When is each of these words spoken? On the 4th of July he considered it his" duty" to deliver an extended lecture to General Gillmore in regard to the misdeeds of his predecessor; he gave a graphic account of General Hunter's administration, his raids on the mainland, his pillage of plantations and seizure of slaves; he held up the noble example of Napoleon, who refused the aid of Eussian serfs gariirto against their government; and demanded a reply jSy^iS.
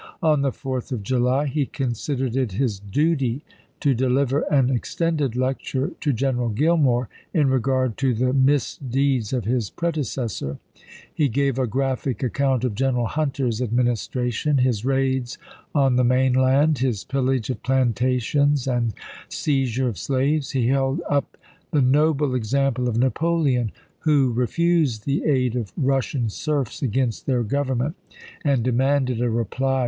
On 0.23 0.41
the 0.41 0.49
4th 0.49 0.91
of 0.91 1.03
July 1.03 1.45
he 1.45 1.67
considered 1.67 2.35
it 2.35 2.53
his" 2.53 2.79
duty" 2.99 3.43
to 3.81 3.93
deliver 3.93 4.39
an 4.51 4.71
extended 4.71 5.35
lecture 5.35 5.91
to 6.01 6.11
General 6.11 6.49
Gillmore 6.49 7.07
in 7.35 7.49
regard 7.51 7.97
to 7.97 8.15
the 8.15 8.33
misdeeds 8.33 9.31
of 9.31 9.45
his 9.45 9.69
predecessor; 9.69 10.57
he 11.13 11.29
gave 11.29 11.59
a 11.59 11.67
graphic 11.67 12.23
account 12.23 12.63
of 12.63 12.73
General 12.73 13.05
Hunter's 13.05 13.61
administration, 13.61 14.57
his 14.57 14.83
raids 14.83 15.37
on 15.75 15.97
the 15.97 16.03
mainland, 16.03 16.79
his 16.79 17.03
pillage 17.03 17.51
of 17.51 17.61
plantations 17.61 18.65
and 18.65 18.95
seizure 19.29 19.87
of 19.87 19.99
slaves; 19.99 20.49
he 20.49 20.69
held 20.69 20.99
up 21.11 21.37
the 21.69 21.79
noble 21.79 22.33
example 22.33 22.89
of 22.89 22.97
Napoleon, 22.97 23.71
who 23.99 24.33
refused 24.33 25.05
the 25.05 25.25
aid 25.25 25.55
of 25.55 25.71
Eussian 25.75 26.31
serfs 26.31 26.81
gariirto 26.81 26.81
against 26.85 27.25
their 27.27 27.43
government; 27.43 27.95
and 28.43 28.63
demanded 28.63 29.21
a 29.21 29.29
reply 29.29 29.69
jSy^iS. 29.69 29.79